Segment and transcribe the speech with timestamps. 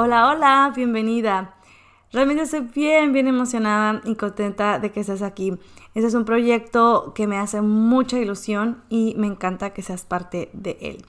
[0.00, 1.56] Hola, hola, bienvenida.
[2.12, 5.58] Realmente estoy bien, bien emocionada y contenta de que estés aquí.
[5.92, 10.50] Este es un proyecto que me hace mucha ilusión y me encanta que seas parte
[10.52, 11.04] de él.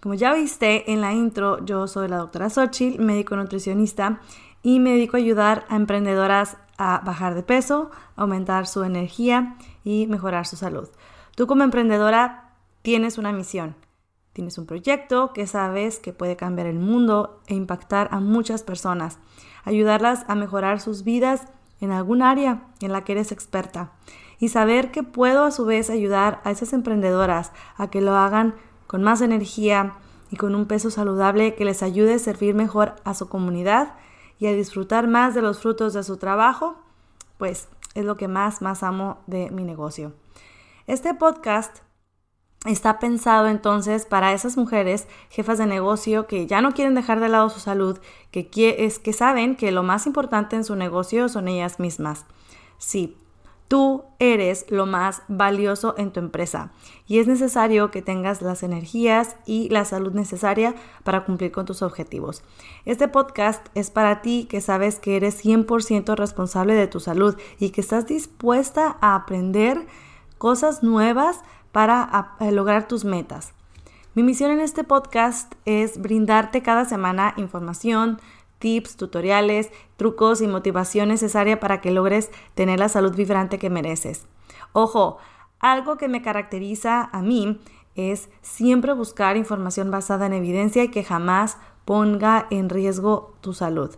[0.00, 4.20] Como ya viste en la intro, yo soy la doctora Xochitl, médico nutricionista,
[4.64, 10.08] y me dedico a ayudar a emprendedoras a bajar de peso, aumentar su energía y
[10.08, 10.88] mejorar su salud.
[11.36, 12.50] Tú como emprendedora
[12.82, 13.76] tienes una misión
[14.34, 19.18] Tienes un proyecto que sabes que puede cambiar el mundo e impactar a muchas personas,
[19.62, 21.46] ayudarlas a mejorar sus vidas
[21.80, 23.92] en algún área en la que eres experta
[24.40, 28.56] y saber que puedo a su vez ayudar a esas emprendedoras a que lo hagan
[28.88, 29.94] con más energía
[30.30, 33.94] y con un peso saludable que les ayude a servir mejor a su comunidad
[34.40, 36.74] y a disfrutar más de los frutos de su trabajo,
[37.38, 40.12] pues es lo que más, más amo de mi negocio.
[40.88, 41.78] Este podcast
[42.64, 47.28] Está pensado entonces para esas mujeres, jefas de negocio, que ya no quieren dejar de
[47.28, 47.98] lado su salud,
[48.30, 48.48] que,
[48.78, 52.24] es, que saben que lo más importante en su negocio son ellas mismas.
[52.78, 53.18] Sí,
[53.68, 56.72] tú eres lo más valioso en tu empresa
[57.06, 61.82] y es necesario que tengas las energías y la salud necesaria para cumplir con tus
[61.82, 62.42] objetivos.
[62.86, 67.70] Este podcast es para ti que sabes que eres 100% responsable de tu salud y
[67.70, 69.86] que estás dispuesta a aprender
[70.38, 71.40] cosas nuevas
[71.74, 73.52] para lograr tus metas.
[74.14, 78.20] Mi misión en este podcast es brindarte cada semana información,
[78.60, 84.24] tips, tutoriales, trucos y motivación necesaria para que logres tener la salud vibrante que mereces.
[84.72, 85.18] Ojo,
[85.58, 87.60] algo que me caracteriza a mí
[87.96, 93.90] es siempre buscar información basada en evidencia y que jamás ponga en riesgo tu salud.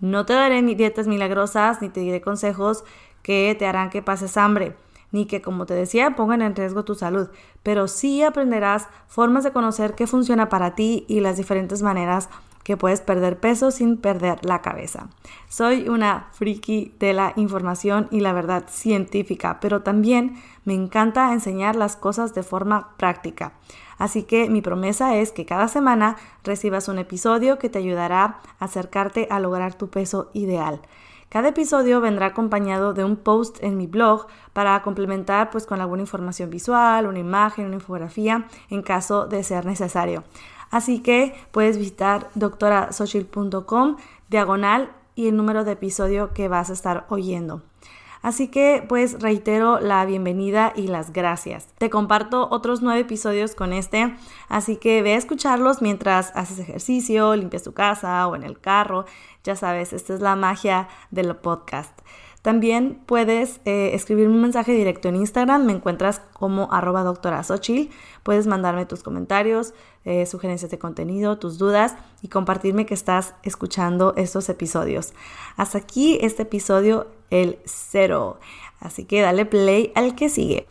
[0.00, 2.82] No te daré dietas milagrosas ni te diré consejos
[3.22, 4.74] que te harán que pases hambre
[5.14, 7.28] ni que, como te decía, pongan en riesgo tu salud,
[7.62, 12.28] pero sí aprenderás formas de conocer qué funciona para ti y las diferentes maneras
[12.64, 15.10] que puedes perder peso sin perder la cabeza.
[15.48, 21.76] Soy una friki de la información y la verdad científica, pero también me encanta enseñar
[21.76, 23.52] las cosas de forma práctica.
[23.98, 28.64] Así que mi promesa es que cada semana recibas un episodio que te ayudará a
[28.64, 30.80] acercarte a lograr tu peso ideal.
[31.34, 36.02] Cada episodio vendrá acompañado de un post en mi blog para complementar pues con alguna
[36.02, 40.22] información visual, una imagen, una infografía en caso de ser necesario.
[40.70, 43.96] Así que puedes visitar doctorasochil.com
[44.28, 47.62] diagonal y el número de episodio que vas a estar oyendo.
[48.24, 51.68] Así que pues reitero la bienvenida y las gracias.
[51.76, 54.16] Te comparto otros nueve episodios con este,
[54.48, 59.04] así que ve a escucharlos mientras haces ejercicio, limpias tu casa o en el carro.
[59.44, 62.00] Ya sabes, esta es la magia del podcast.
[62.40, 67.42] También puedes eh, escribirme un mensaje directo en Instagram, me encuentras como arroba doctora
[68.22, 69.74] Puedes mandarme tus comentarios,
[70.04, 75.14] eh, sugerencias de contenido, tus dudas y compartirme que estás escuchando estos episodios.
[75.56, 78.38] Hasta aquí este episodio, el cero.
[78.80, 80.66] Así que dale play al que sigue.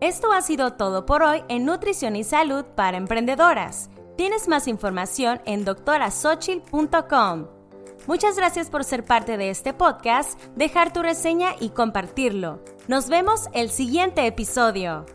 [0.00, 3.88] Esto ha sido todo por hoy en Nutrición y Salud para Emprendedoras.
[4.16, 7.46] Tienes más información en doctorasochil.com.
[8.06, 12.62] Muchas gracias por ser parte de este podcast, dejar tu reseña y compartirlo.
[12.86, 15.06] Nos vemos el siguiente episodio.